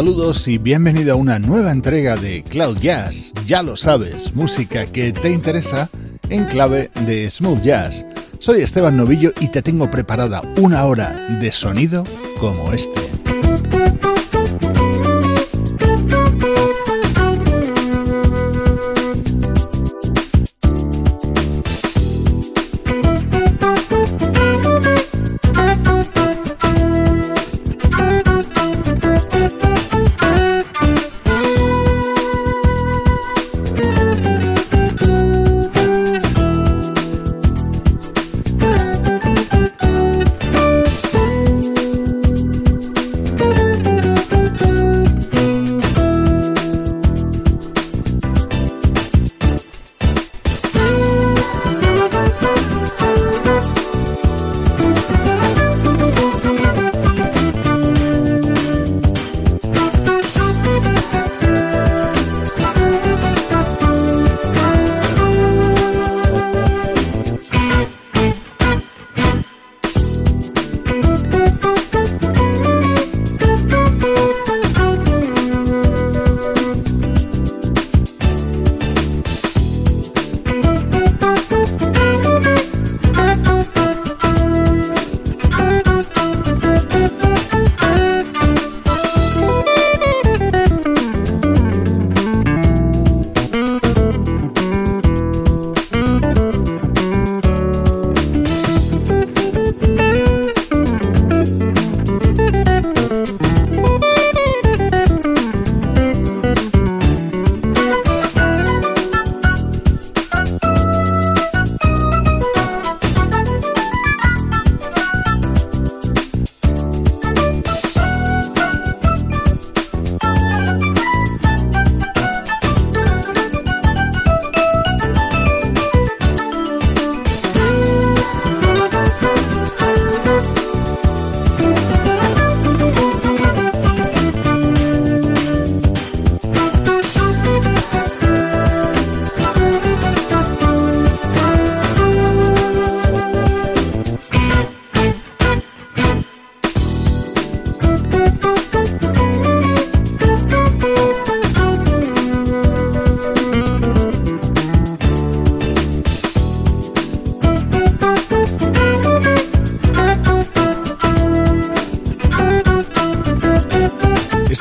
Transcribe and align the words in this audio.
Saludos 0.00 0.48
y 0.48 0.56
bienvenido 0.56 1.12
a 1.12 1.16
una 1.16 1.38
nueva 1.38 1.72
entrega 1.72 2.16
de 2.16 2.42
Cloud 2.42 2.78
Jazz. 2.78 3.34
Ya 3.44 3.62
lo 3.62 3.76
sabes, 3.76 4.34
música 4.34 4.86
que 4.86 5.12
te 5.12 5.30
interesa 5.30 5.90
en 6.30 6.46
clave 6.46 6.90
de 7.04 7.30
smooth 7.30 7.60
jazz. 7.60 8.06
Soy 8.38 8.62
Esteban 8.62 8.96
Novillo 8.96 9.30
y 9.40 9.48
te 9.48 9.60
tengo 9.60 9.90
preparada 9.90 10.40
una 10.56 10.86
hora 10.86 11.12
de 11.38 11.52
sonido 11.52 12.04
como 12.40 12.72
este. 12.72 13.19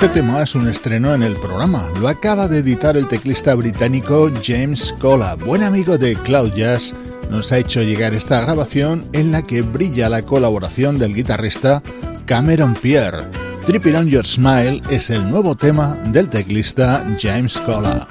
Es 0.01 0.55
un 0.55 0.69
estreno 0.69 1.13
en 1.13 1.23
el 1.23 1.33
programa. 1.33 1.85
Lo 1.99 2.07
acaba 2.07 2.47
de 2.47 2.59
editar 2.59 2.95
el 2.95 3.07
teclista 3.07 3.53
británico 3.53 4.31
James 4.41 4.95
Cola, 4.97 5.35
buen 5.35 5.61
amigo 5.61 5.97
de 5.97 6.15
Cloud 6.15 6.53
Jazz. 6.53 6.93
Nos 7.29 7.51
ha 7.51 7.57
hecho 7.57 7.81
llegar 7.81 8.13
esta 8.13 8.39
grabación 8.39 9.05
en 9.11 9.33
la 9.33 9.41
que 9.41 9.61
brilla 9.61 10.07
la 10.07 10.21
colaboración 10.21 10.99
del 10.99 11.13
guitarrista 11.13 11.83
Cameron 12.25 12.75
Pierre. 12.75 13.25
Tripping 13.65 13.95
on 13.95 14.07
Your 14.07 14.25
Smile 14.25 14.81
es 14.89 15.09
el 15.09 15.29
nuevo 15.29 15.55
tema 15.55 15.97
del 16.05 16.29
teclista 16.29 17.05
James 17.19 17.57
Cola. 17.59 18.07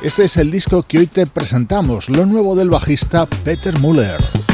Este 0.00 0.26
es 0.26 0.36
el 0.36 0.52
disco 0.52 0.84
que 0.84 0.98
hoy 0.98 1.06
te 1.08 1.26
presentamos, 1.26 2.08
lo 2.08 2.24
nuevo 2.24 2.54
del 2.54 2.70
bajista 2.70 3.26
Peter 3.26 3.76
Muller. 3.80 4.47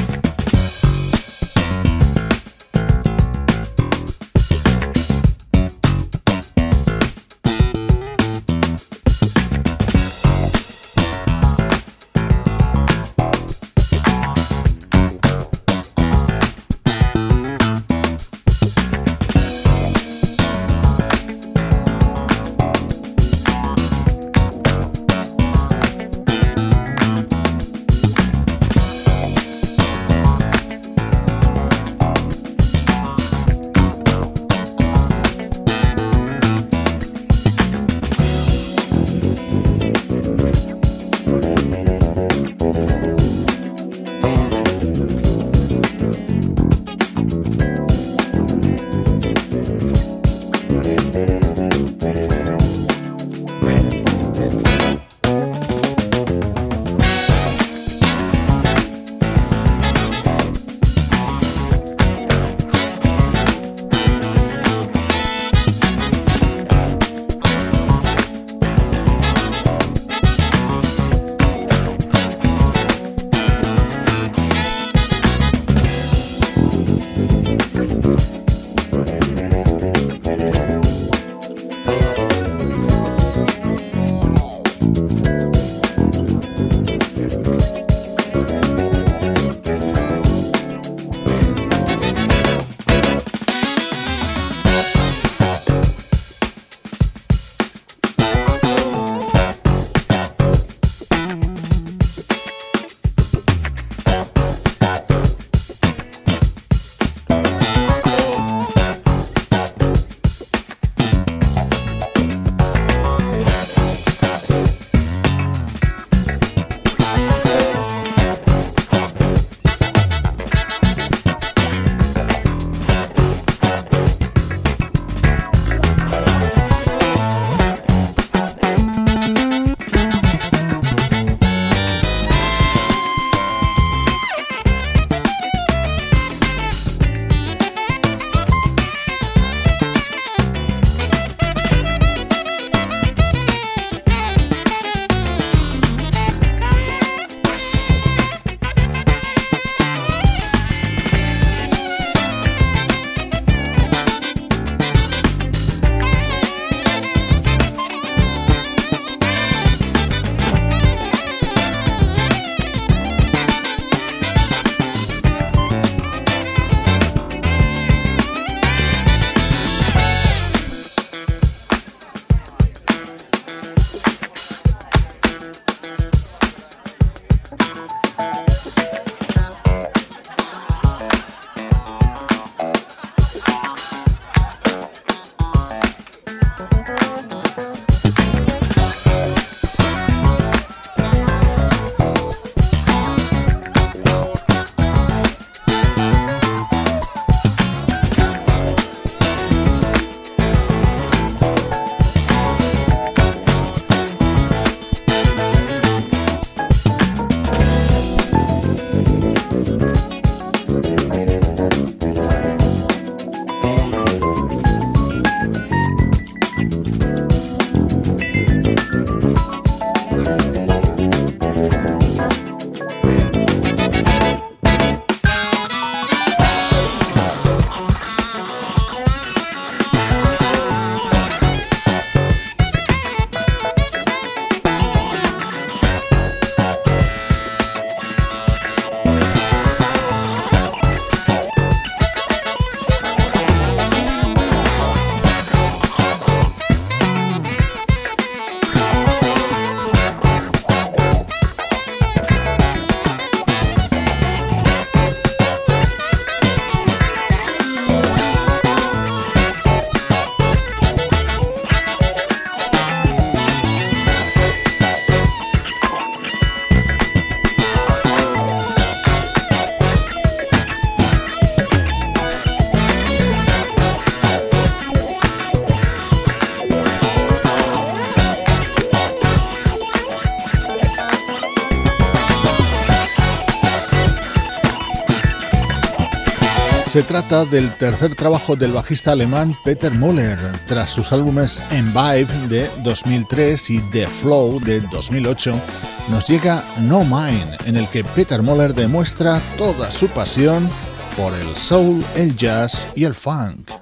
Se 286.95 287.03
trata 287.03 287.45
del 287.45 287.75
tercer 287.75 288.15
trabajo 288.15 288.55
del 288.55 288.71
bajista 288.71 289.11
alemán 289.11 289.59
Peter 289.65 289.91
Müller, 289.91 290.39
tras 290.69 290.93
sus 290.93 291.11
álbumes 291.11 291.65
Envive 291.73 292.29
de 292.49 292.71
2003 292.85 293.71
y 293.71 293.81
The 293.91 294.07
Flow 294.07 294.61
de 294.61 294.79
2008. 294.79 295.61
Nos 296.09 296.29
llega 296.29 296.63
No 296.83 297.03
Mine, 297.03 297.59
en 297.65 297.77
el 297.77 297.89
que 297.89 298.05
Peter 298.05 298.45
Müller 298.45 298.73
demuestra 298.73 299.43
toda 299.59 299.91
su 299.91 300.07
pasión 300.07 300.71
por 301.17 301.35
el 301.35 301.57
soul, 301.57 302.05
el 302.15 302.37
jazz 302.37 302.87
y 302.95 303.03
el 303.03 303.17
funk. 303.17 303.73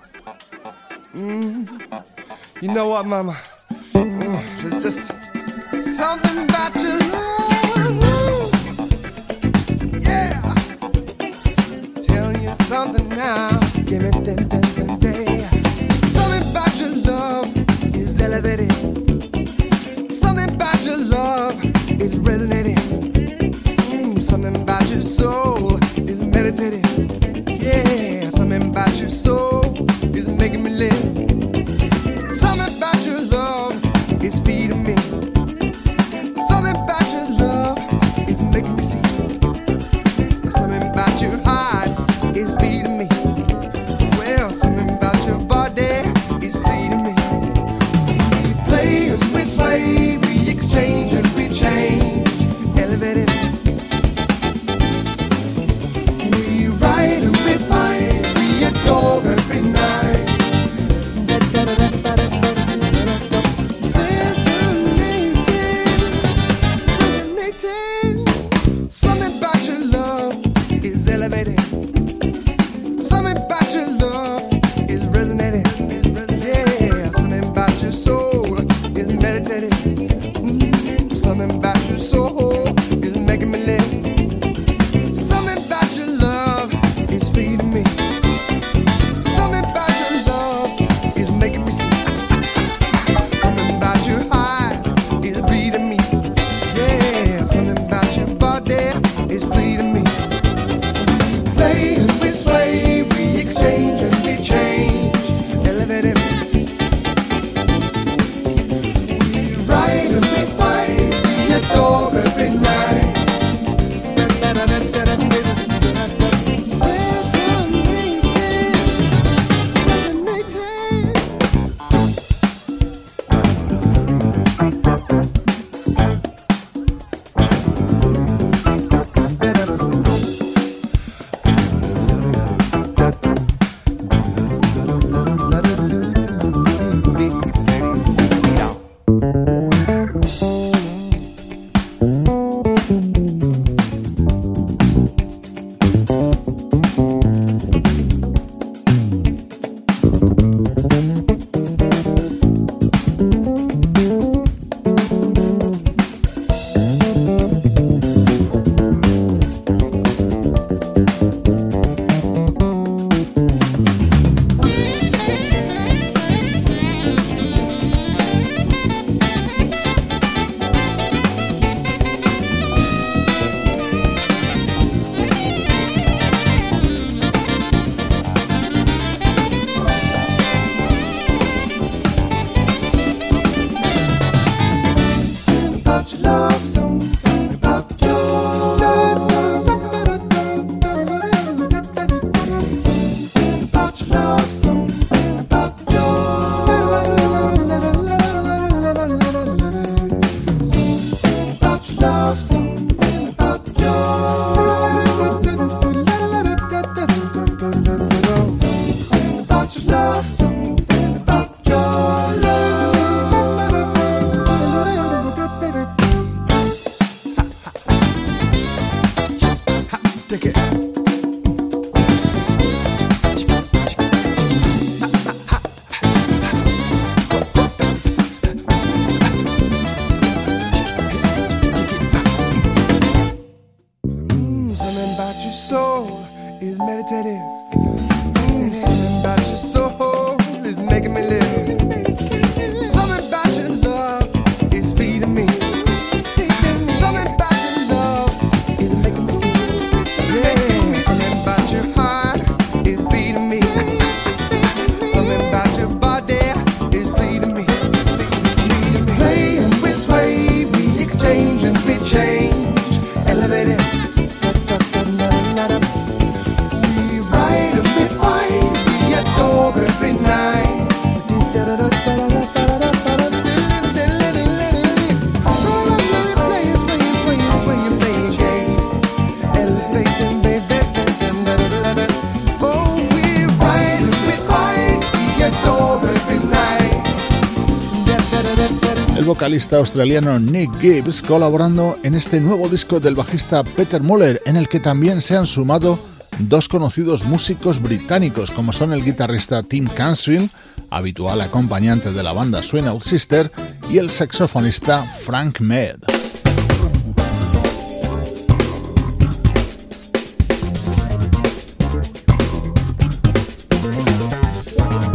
Vocalista 289.43 289.79
australiano 289.79 290.39
Nick 290.39 290.71
Gibbs 290.79 291.21
colaborando 291.21 291.99
en 292.05 292.15
este 292.15 292.39
nuevo 292.39 292.69
disco 292.69 293.01
del 293.01 293.17
bajista 293.17 293.65
Peter 293.65 294.01
Muller, 294.01 294.41
en 294.47 294.55
el 294.55 294.69
que 294.69 294.79
también 294.79 295.21
se 295.21 295.37
han 295.37 295.49
sumado 295.49 295.99
dos 296.39 296.69
conocidos 296.69 297.25
músicos 297.25 297.83
británicos, 297.83 298.53
como 298.53 298.73
son 298.73 298.93
el 298.93 299.03
guitarrista 299.03 299.65
Tim 299.65 299.89
Cansfield, 299.89 300.49
habitual 300.91 301.41
acompañante 301.41 302.13
de 302.13 302.23
la 302.23 302.33
banda 302.33 302.63
Swing 302.63 302.85
Out 302.85 303.03
Sister, 303.03 303.51
y 303.91 303.99
el 303.99 304.11
saxofonista 304.11 305.03
Frank 305.03 305.59
Med. 305.59 306.12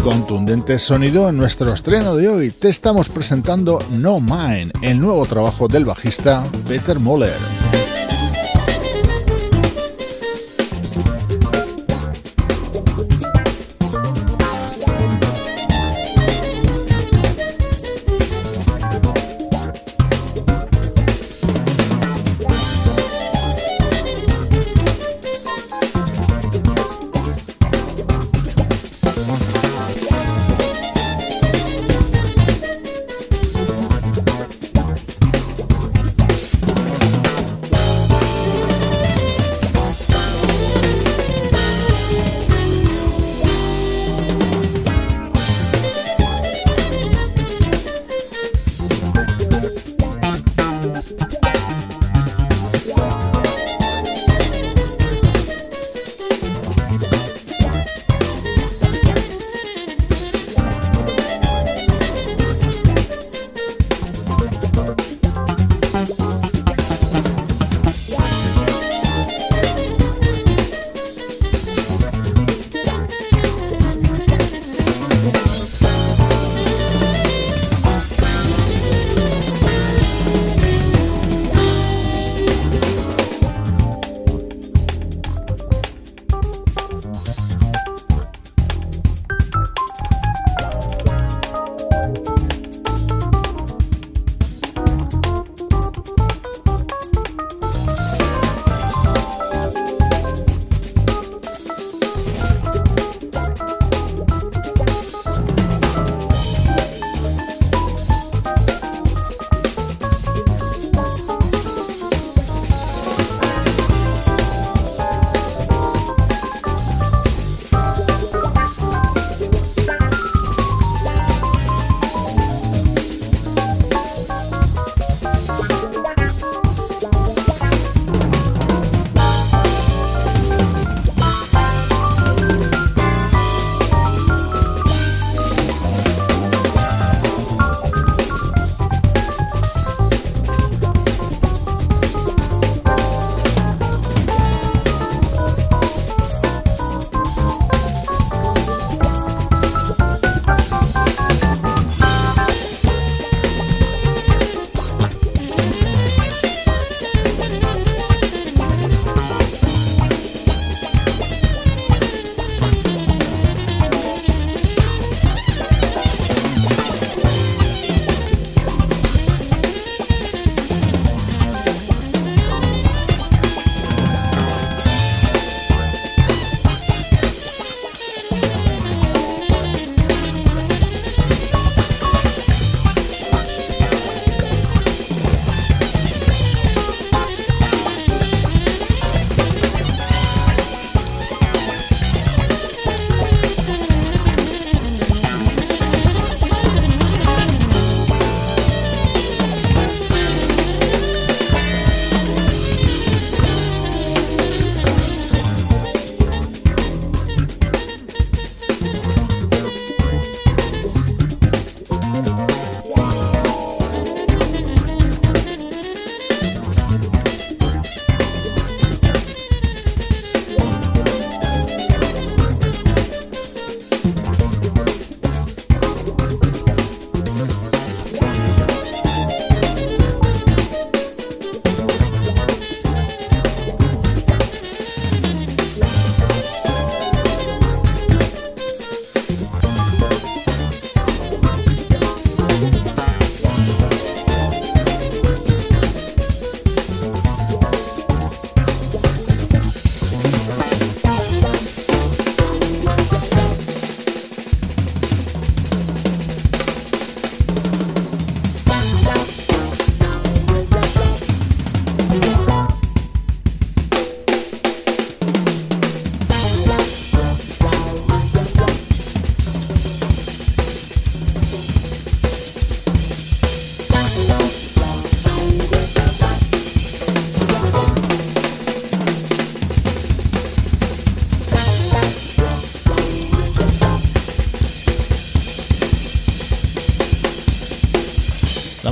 Contundente 0.08 0.80
sonido 0.80 1.28
en 1.28 1.36
nuestro 1.36 1.74
estreno 1.74 2.16
de 2.16 2.30
hoy. 2.30 2.50
Te 2.50 2.70
estamos 2.70 3.10
presentando 3.10 3.78
No 3.92 4.22
Mine, 4.22 4.72
el 4.82 5.02
nuevo 5.02 5.26
trabajo 5.26 5.68
del 5.68 5.84
bajista 5.84 6.46
Peter 6.66 6.98
Moller. 6.98 7.57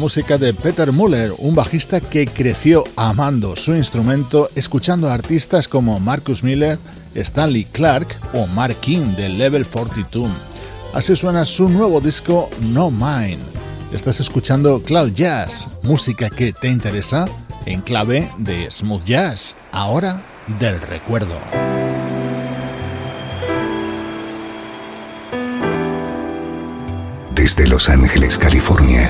Música 0.06 0.38
de 0.38 0.54
Peter 0.54 0.92
Muller, 0.92 1.34
un 1.40 1.56
bajista 1.56 2.00
que 2.00 2.28
creció 2.28 2.84
amando 2.96 3.56
su 3.56 3.74
instrumento, 3.74 4.52
escuchando 4.54 5.10
a 5.10 5.16
artistas 5.16 5.68
como 5.68 6.00
Marcus 6.00 6.44
Miller, 6.44 6.78
Stanley 7.16 7.66
Clark 7.66 8.06
o 8.34 8.46
Mark 8.46 8.76
King 8.82 9.16
de 9.18 9.30
Level 9.30 9.66
42. 9.66 10.30
Así 10.94 11.16
suena 11.16 11.44
su 11.44 11.68
nuevo 11.70 12.02
disco 12.02 12.52
No 12.72 12.92
Mine. 12.92 13.40
Estás 13.92 14.20
escuchando 14.20 14.80
Cloud 14.84 15.14
Jazz, 15.14 15.70
música 15.82 16.30
que 16.30 16.54
te 16.54 16.68
interesa 16.68 17.26
en 17.66 17.82
clave 17.82 18.30
de 18.38 18.70
smooth 18.70 19.06
jazz, 19.06 19.56
ahora 19.72 20.24
del 20.60 20.80
recuerdo. 20.82 21.34
Desde 27.34 27.66
Los 27.68 27.90
Ángeles, 27.90 28.38
California. 28.38 29.10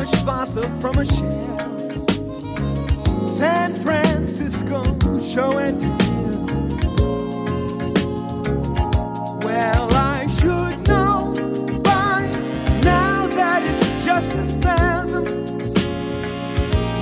a 0.00 0.06
sponsor 0.06 0.62
from 0.80 0.96
a 0.98 1.04
shell. 1.04 1.58
San 3.24 3.74
Francisco 3.74 4.84
show 5.18 5.58
and 5.58 5.80
tell. 5.80 6.46
Well, 9.42 9.88
I 9.92 10.28
should 10.38 10.86
know 10.86 11.34
by 11.82 12.30
now 12.84 13.26
that 13.26 13.64
it's 13.64 14.04
just 14.04 14.34
a 14.34 14.44
spasm, 14.44 15.24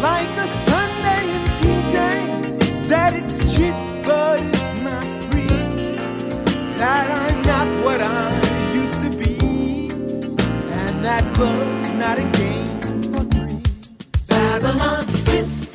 like 0.01 0.31
a 0.39 0.49
Sunday 0.49 1.25
in 1.37 1.45
TJ. 1.59 2.89
That 2.89 3.13
it's 3.15 3.55
cheap, 3.55 3.75
but 4.07 4.41
it's 4.41 4.73
not 4.81 5.05
free. 5.29 5.59
That 6.79 7.11
I'm 7.11 7.43
not 7.43 7.85
what 7.85 8.01
I 8.01 8.73
used 8.73 9.03
to 9.03 9.11
be, 9.11 9.91
and 9.91 11.05
that 11.05 11.39
love. 11.39 11.76
Babylon, 14.67 15.09
sis. 15.09 15.66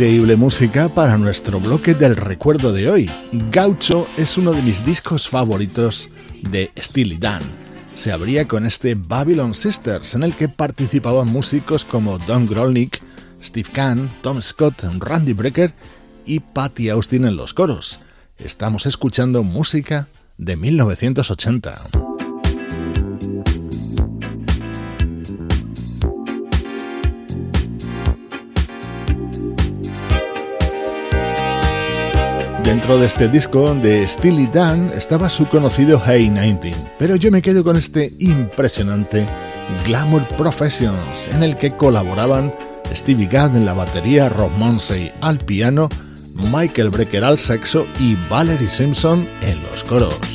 Increíble 0.00 0.34
música 0.34 0.88
para 0.88 1.18
nuestro 1.18 1.60
bloque 1.60 1.92
del 1.92 2.16
recuerdo 2.16 2.72
de 2.72 2.88
hoy. 2.88 3.10
Gaucho 3.50 4.06
es 4.16 4.38
uno 4.38 4.52
de 4.52 4.62
mis 4.62 4.82
discos 4.82 5.28
favoritos 5.28 6.08
de 6.40 6.72
Steely 6.78 7.18
Dan. 7.18 7.42
Se 7.96 8.10
abría 8.10 8.48
con 8.48 8.64
este 8.64 8.94
Babylon 8.94 9.54
Sisters, 9.54 10.14
en 10.14 10.22
el 10.22 10.34
que 10.34 10.48
participaban 10.48 11.28
músicos 11.28 11.84
como 11.84 12.16
Don 12.16 12.46
Grolnick, 12.46 13.02
Steve 13.44 13.68
Kahn, 13.70 14.08
Tom 14.22 14.40
Scott, 14.40 14.82
Randy 15.00 15.34
Brecker 15.34 15.74
y 16.24 16.40
Patty 16.40 16.88
Austin 16.88 17.26
en 17.26 17.36
los 17.36 17.52
coros. 17.52 18.00
Estamos 18.38 18.86
escuchando 18.86 19.42
música 19.42 20.08
de 20.38 20.56
1980. 20.56 21.99
Dentro 32.70 32.98
de 32.98 33.06
este 33.06 33.28
disco 33.28 33.74
de 33.74 34.06
Steely 34.06 34.46
Dan 34.46 34.92
estaba 34.94 35.28
su 35.28 35.44
conocido 35.46 36.00
Hey 36.06 36.30
19, 36.30 36.72
pero 37.00 37.16
yo 37.16 37.32
me 37.32 37.42
quedo 37.42 37.64
con 37.64 37.74
este 37.74 38.12
impresionante 38.20 39.28
Glamour 39.84 40.22
Professions, 40.36 41.26
en 41.32 41.42
el 41.42 41.56
que 41.56 41.76
colaboraban 41.76 42.54
Stevie 42.94 43.26
Gadd 43.26 43.56
en 43.56 43.66
la 43.66 43.74
batería, 43.74 44.28
Rob 44.28 44.52
Monsey 44.52 45.10
al 45.20 45.38
piano, 45.38 45.88
Michael 46.32 46.90
Brecker 46.90 47.24
al 47.24 47.40
saxo 47.40 47.88
y 47.98 48.16
Valerie 48.30 48.68
Simpson 48.68 49.28
en 49.42 49.60
los 49.64 49.82
coros. 49.82 50.29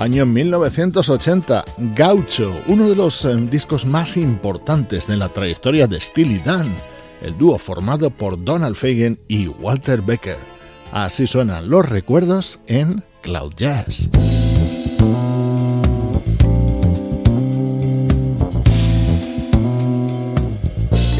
Año 0.00 0.24
1980, 0.24 1.62
Gaucho, 1.94 2.58
uno 2.68 2.88
de 2.88 2.96
los 2.96 3.22
eh, 3.26 3.36
discos 3.36 3.84
más 3.84 4.16
importantes 4.16 5.06
de 5.06 5.18
la 5.18 5.28
trayectoria 5.28 5.86
de 5.86 6.00
Steely 6.00 6.38
Dan, 6.38 6.74
el 7.20 7.36
dúo 7.36 7.58
formado 7.58 8.08
por 8.08 8.42
Donald 8.42 8.76
Fagen 8.76 9.18
y 9.28 9.48
Walter 9.48 10.00
Becker. 10.00 10.38
Así 10.90 11.26
suenan 11.26 11.68
los 11.68 11.86
recuerdos 11.86 12.60
en 12.66 13.04
Cloud 13.20 13.52
Jazz. 13.58 14.08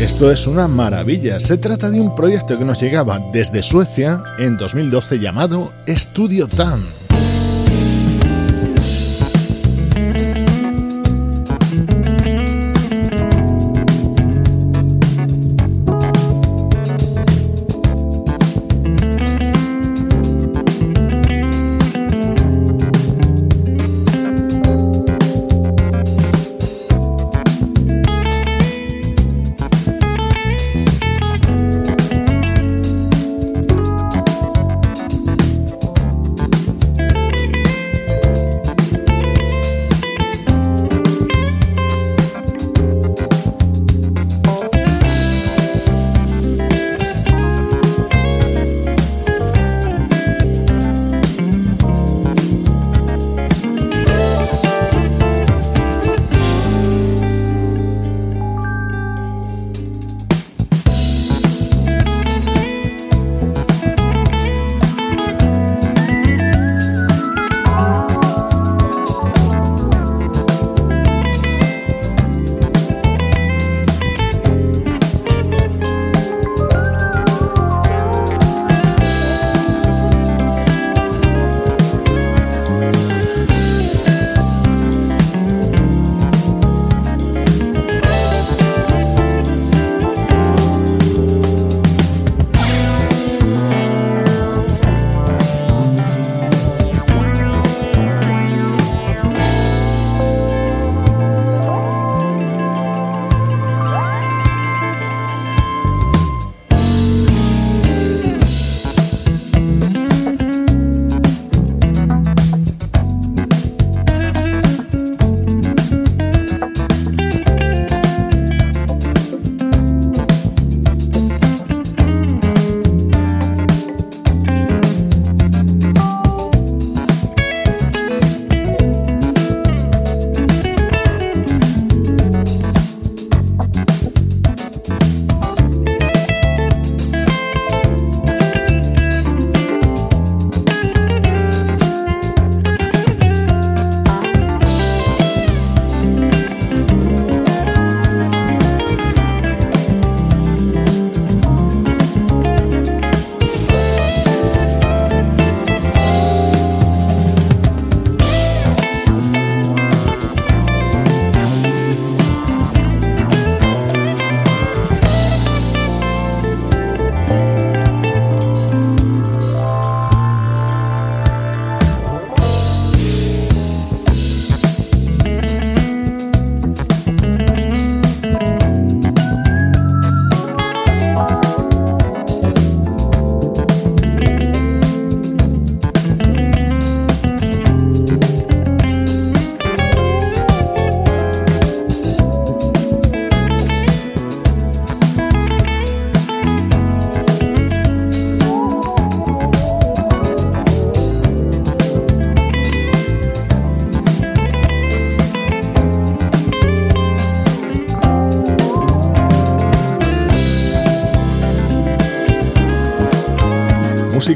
Esto 0.01 0.31
es 0.31 0.47
una 0.47 0.69
maravilla. 0.69 1.39
Se 1.39 1.59
trata 1.59 1.91
de 1.91 2.01
un 2.01 2.15
proyecto 2.15 2.59
que 2.59 2.65
nos 2.65 2.81
llegaba 2.81 3.21
desde 3.31 3.63
Suecia 3.63 4.25
en 4.39 4.57
2012 4.57 5.19
llamado 5.19 5.71
Studio 5.87 6.49
Tan. 6.49 6.81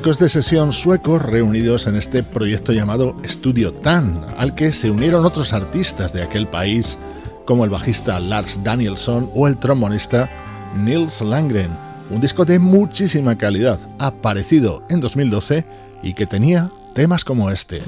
Músicos 0.05 0.19
de 0.19 0.29
sesión 0.29 0.75
suecos 0.75 1.23
reunidos 1.23 1.87
en 1.87 1.97
este 1.97 2.23
proyecto 2.23 2.75
llamado 2.75 3.17
Studio 3.25 3.73
Tan, 3.73 4.23
al 4.37 4.55
que 4.55 4.75
se 4.75 4.91
unieron 4.91 5.25
otros 5.25 5.55
artistas 5.55 6.13
de 6.13 6.23
aquel 6.23 6.47
país 6.47 6.99
como 7.47 7.65
el 7.65 7.71
bajista 7.71 8.21
Lars 8.21 8.63
Danielsson 8.63 9.31
o 9.35 9.49
el 9.49 9.57
trombonista 9.57 10.29
Nils 10.77 11.23
Langren. 11.23 11.71
Un 12.11 12.21
disco 12.21 12.45
de 12.45 12.59
muchísima 12.59 13.39
calidad, 13.39 13.81
aparecido 13.99 14.83
en 14.91 15.01
2012 15.01 15.65
y 16.03 16.13
que 16.13 16.27
tenía 16.27 16.71
temas 16.95 17.25
como 17.25 17.49
este. 17.49 17.81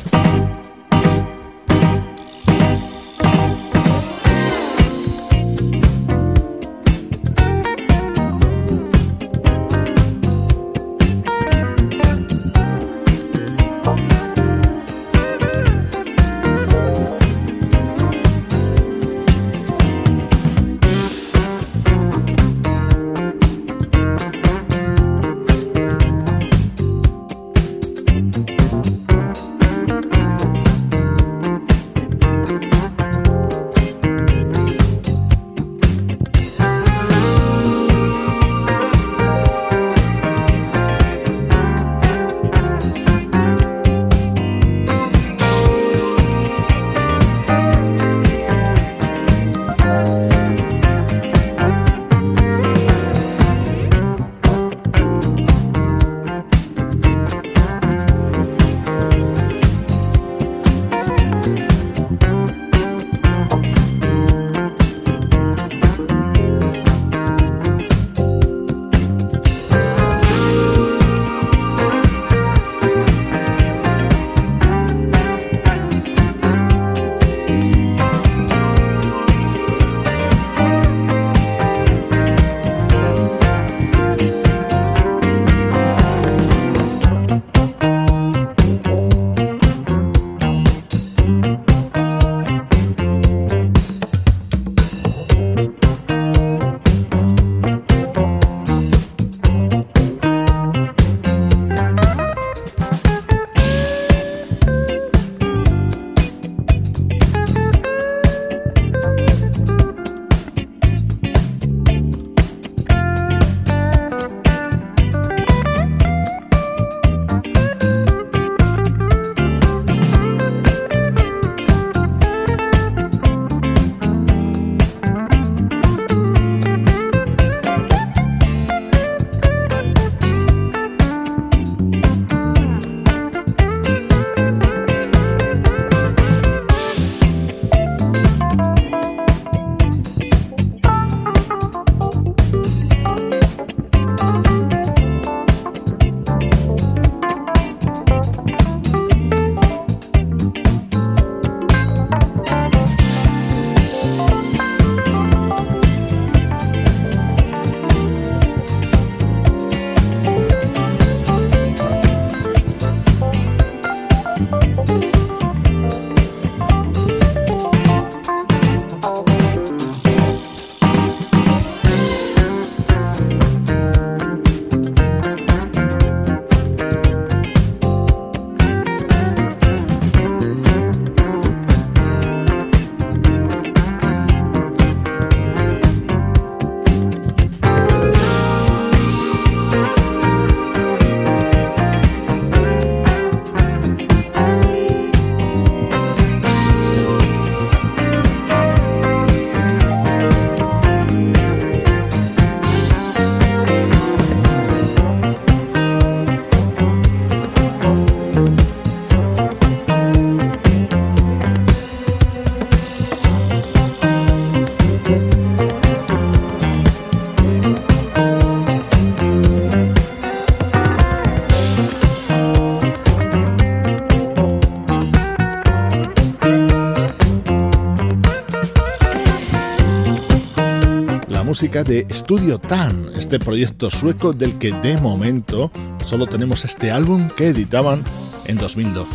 Música 231.57 231.85
de 231.85 232.07
Studio 232.11 232.59
Tan, 232.59 233.13
este 233.17 233.39
proyecto 233.39 233.91
sueco 233.91 234.35
del 234.35 234.59
que 234.59 234.73
de 234.73 234.99
momento 234.99 235.71
solo 236.05 236.27
tenemos 236.27 236.67
este 236.67 236.91
álbum 236.91 237.31
que 237.35 237.47
editaban 237.47 238.05
en 238.45 238.59
2012. 238.59 239.15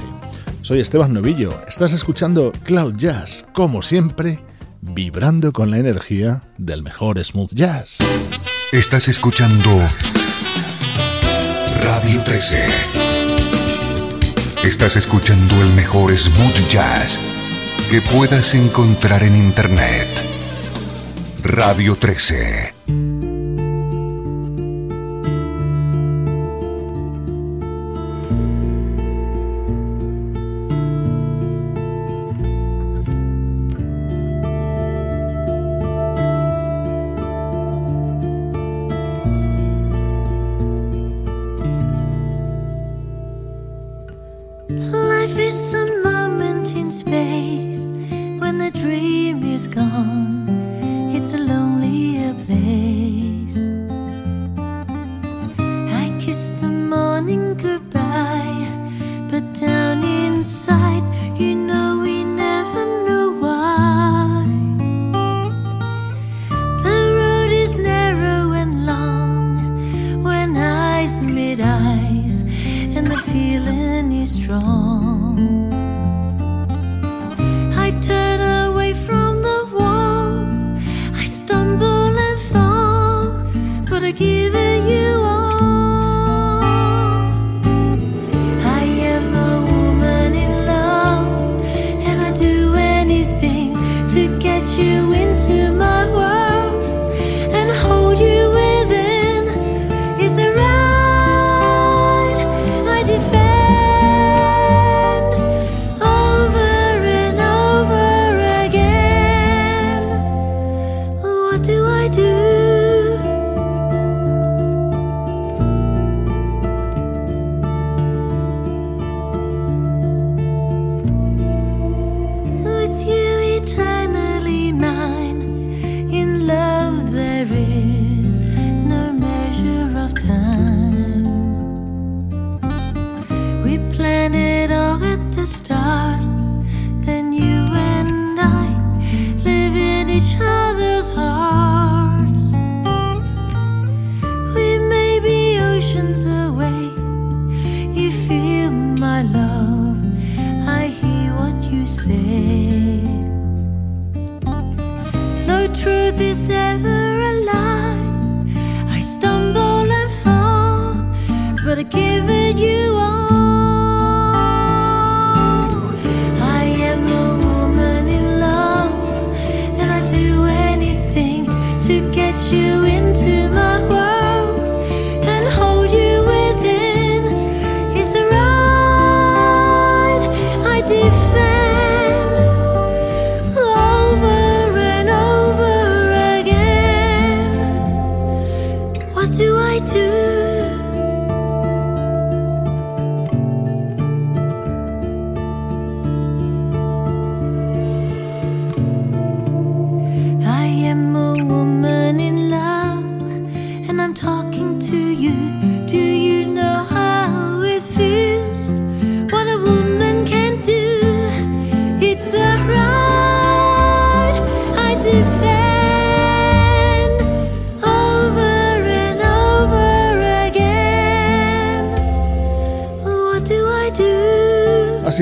Soy 0.63 0.79
Esteban 0.79 1.13
Novillo, 1.13 1.53
estás 1.67 1.93
escuchando 1.93 2.51
Cloud 2.63 2.95
Jazz, 2.95 3.45
como 3.53 3.83
siempre, 3.83 4.39
vibrando 4.81 5.53
con 5.53 5.69
la 5.69 5.77
energía 5.77 6.41
del 6.57 6.81
mejor 6.81 7.23
smooth 7.23 7.53
jazz. 7.53 7.99
Estás 8.71 9.07
escuchando 9.07 9.69
Radio 11.83 12.23
13. 12.23 12.65
Estás 14.63 14.95
escuchando 14.95 15.61
el 15.61 15.69
mejor 15.73 16.17
smooth 16.17 16.69
jazz 16.71 17.19
que 17.91 18.01
puedas 18.01 18.55
encontrar 18.55 19.21
en 19.21 19.35
Internet. 19.35 20.30
Radio 21.53 21.97
13. 21.97 23.20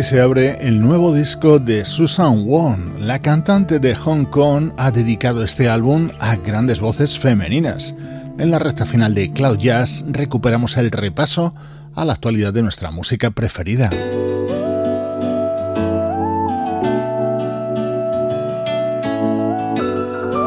Se 0.09 0.21
abre 0.21 0.57
el 0.67 0.81
nuevo 0.81 1.13
disco 1.13 1.59
de 1.59 1.85
Susan 1.85 2.43
Wong. 2.47 2.97
La 2.97 3.19
cantante 3.19 3.77
de 3.77 3.93
Hong 3.93 4.25
Kong 4.25 4.71
ha 4.75 4.89
dedicado 4.89 5.43
este 5.43 5.69
álbum 5.69 6.09
a 6.17 6.35
grandes 6.35 6.79
voces 6.79 7.19
femeninas. 7.19 7.93
En 8.39 8.49
la 8.49 8.57
recta 8.57 8.87
final 8.87 9.13
de 9.13 9.31
Cloud 9.31 9.59
Jazz 9.59 10.03
recuperamos 10.07 10.77
el 10.77 10.89
repaso 10.89 11.53
a 11.93 12.05
la 12.05 12.13
actualidad 12.13 12.51
de 12.51 12.63
nuestra 12.63 12.89
música 12.89 13.29
preferida. 13.29 13.91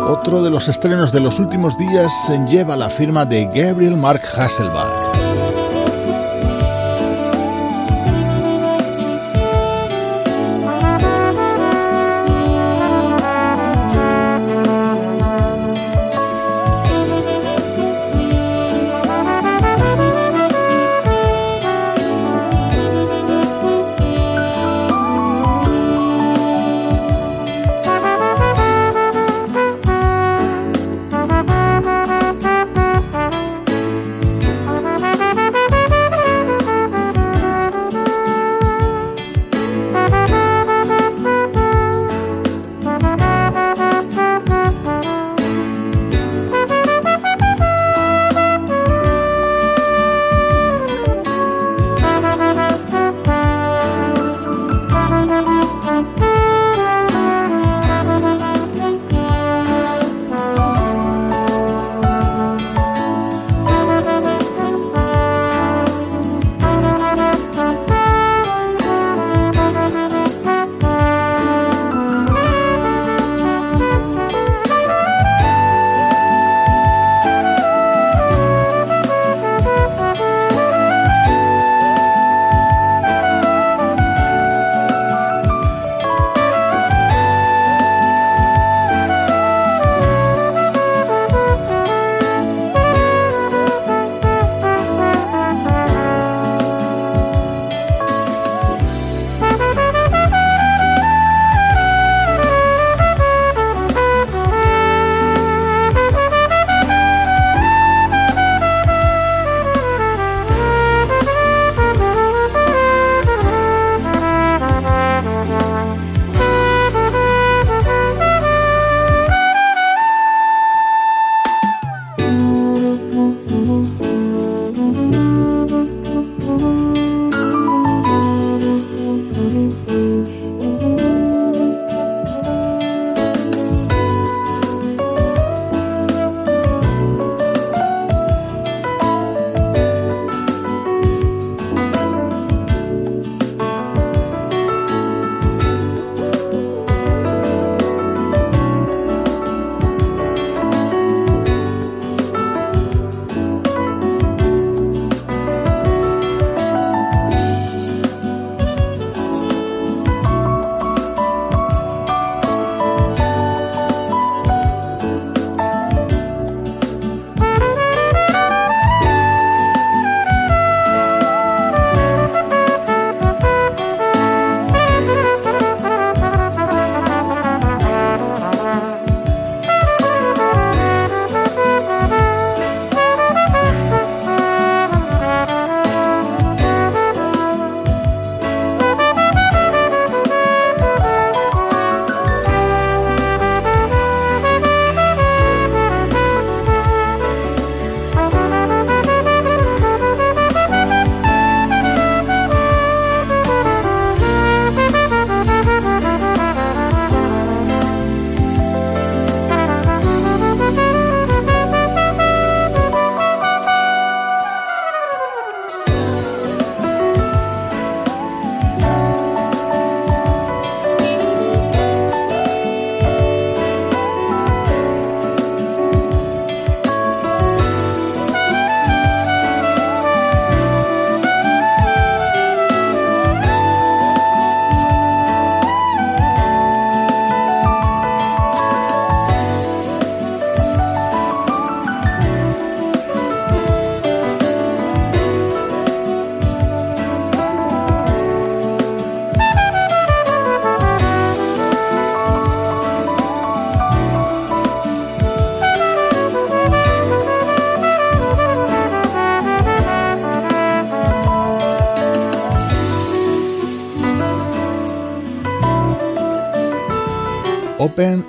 Otro 0.09 0.43
de 0.43 0.51
los 0.51 0.69
estrenos 0.69 1.13
de 1.13 1.21
los 1.21 1.39
últimos 1.39 1.79
días 1.79 2.13
se 2.27 2.37
lleva 2.49 2.77
la 2.77 2.91
firma 2.91 3.25
de 3.27 3.45
Gabriel 3.45 3.97
Mark 3.97 4.23
Hasselbach. 4.37 5.32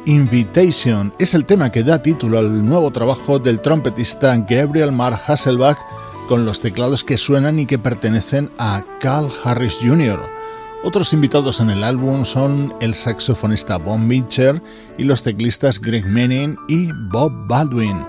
Invitation. 0.05 1.13
Es 1.17 1.33
el 1.33 1.45
tema 1.45 1.71
que 1.71 1.83
da 1.83 2.01
título 2.01 2.39
al 2.39 2.65
nuevo 2.65 2.91
trabajo 2.91 3.39
del 3.39 3.61
trompetista 3.61 4.35
Gabriel 4.37 4.91
Mark 4.91 5.19
Hasselbach 5.27 5.77
con 6.27 6.45
los 6.45 6.59
teclados 6.59 7.03
que 7.03 7.17
suenan 7.17 7.59
y 7.59 7.65
que 7.65 7.79
pertenecen 7.79 8.51
a 8.57 8.83
Carl 8.99 9.29
Harris 9.43 9.77
Jr. 9.81 10.19
Otros 10.83 11.13
invitados 11.13 11.61
en 11.61 11.69
el 11.69 11.83
álbum 11.83 12.25
son 12.25 12.73
el 12.81 12.95
saxofonista 12.95 13.77
Bob 13.77 13.99
Mitcher 13.99 14.61
y 14.97 15.05
los 15.05 15.23
teclistas 15.23 15.79
Greg 15.79 16.05
Manning 16.05 16.57
y 16.67 16.89
Bob 17.09 17.31
Baldwin. 17.47 18.05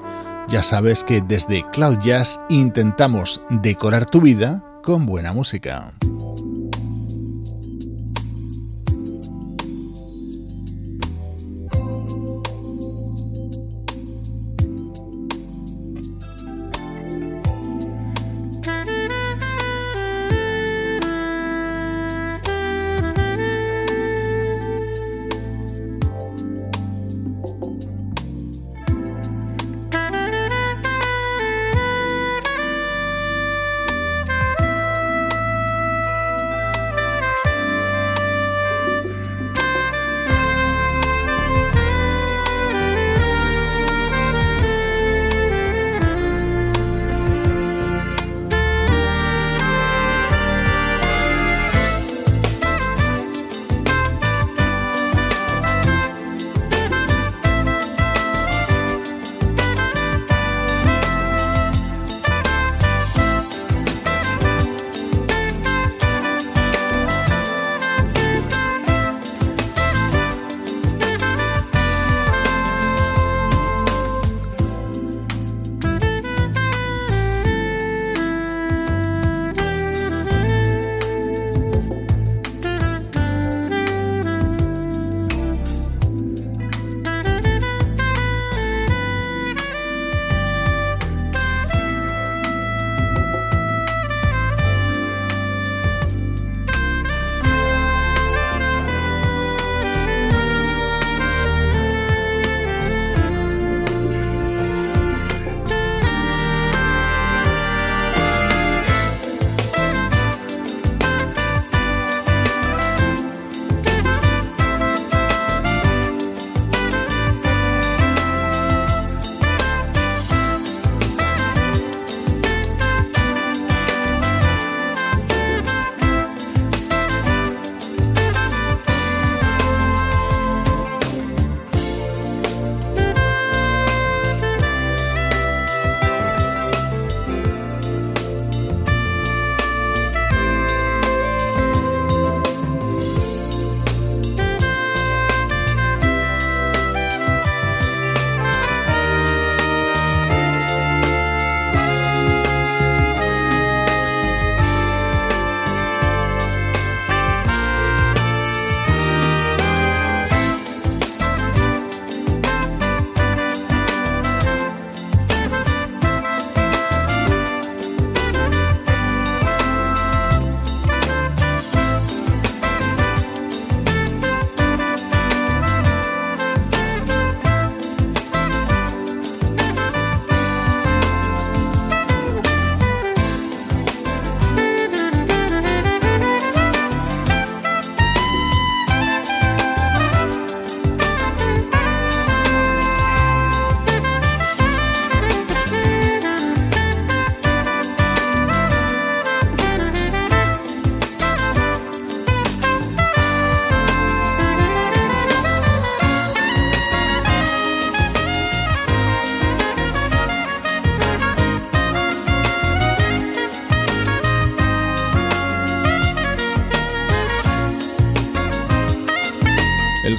Ya 0.49 0.63
sabes 0.63 1.05
que 1.05 1.21
desde 1.21 1.65
Cloud 1.71 1.99
Jazz 2.03 2.41
intentamos 2.49 3.41
decorar 3.51 4.05
tu 4.05 4.21
vida 4.21 4.65
con 4.83 5.07
buena 5.07 5.33
música. 5.33 5.93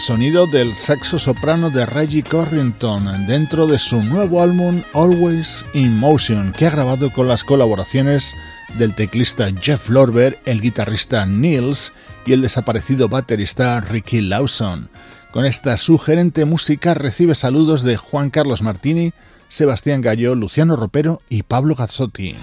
Sonido 0.05 0.45
del 0.45 0.75
saxo 0.75 1.17
soprano 1.17 1.71
de 1.71 1.83
Reggie 1.83 2.21
Corrington 2.21 3.25
dentro 3.25 3.65
de 3.65 3.79
su 3.79 4.03
nuevo 4.03 4.43
álbum 4.43 4.83
Always 4.93 5.65
in 5.73 5.97
Motion, 5.97 6.53
que 6.53 6.67
ha 6.67 6.69
grabado 6.69 7.11
con 7.11 7.27
las 7.27 7.43
colaboraciones 7.43 8.35
del 8.77 8.93
teclista 8.93 9.47
Jeff 9.59 9.89
Lorber, 9.89 10.39
el 10.45 10.61
guitarrista 10.61 11.25
Nils 11.25 11.91
y 12.23 12.33
el 12.33 12.43
desaparecido 12.43 13.09
baterista 13.09 13.81
Ricky 13.81 14.21
Lawson. 14.21 14.89
Con 15.31 15.43
esta 15.43 15.75
sugerente 15.75 16.45
música 16.45 16.93
recibe 16.93 17.33
saludos 17.33 17.81
de 17.81 17.97
Juan 17.97 18.29
Carlos 18.29 18.61
Martini, 18.61 19.11
Sebastián 19.47 20.01
Gallo, 20.01 20.35
Luciano 20.35 20.75
Ropero 20.75 21.23
y 21.29 21.41
Pablo 21.41 21.73
Gazzotti. 21.73 22.35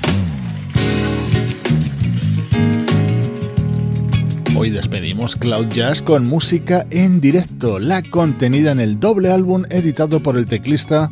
Hoy 4.62 4.70
despedimos 4.70 5.34
Cloud 5.34 5.70
Jazz 5.70 6.02
con 6.02 6.24
música 6.24 6.86
en 6.90 7.20
directo, 7.20 7.80
la 7.80 8.00
contenida 8.00 8.70
en 8.70 8.78
el 8.78 9.00
doble 9.00 9.32
álbum 9.32 9.64
editado 9.70 10.22
por 10.22 10.36
el 10.36 10.46
teclista 10.46 11.10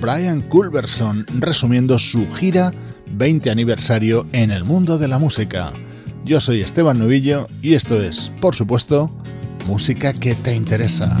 Brian 0.00 0.40
Culberson, 0.40 1.24
resumiendo 1.38 2.00
su 2.00 2.28
gira 2.34 2.72
20 3.12 3.52
aniversario 3.52 4.26
en 4.32 4.50
el 4.50 4.64
mundo 4.64 4.98
de 4.98 5.06
la 5.06 5.20
música. 5.20 5.70
Yo 6.24 6.40
soy 6.40 6.60
Esteban 6.60 6.98
Novillo 6.98 7.46
y 7.62 7.74
esto 7.74 8.02
es, 8.02 8.32
por 8.40 8.56
supuesto, 8.56 9.08
música 9.68 10.12
que 10.12 10.34
te 10.34 10.56
interesa. 10.56 11.20